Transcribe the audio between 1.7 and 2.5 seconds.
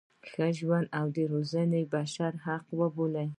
یې بشري